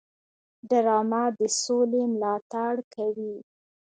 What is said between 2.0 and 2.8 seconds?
ملاتړ